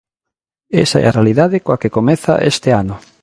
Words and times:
Esa 0.83 0.97
é 1.03 1.05
a 1.07 1.15
realidade 1.17 1.63
coa 1.65 1.79
que 1.81 1.93
comeza 1.97 2.33
este 2.51 2.69
ano. 2.81 2.95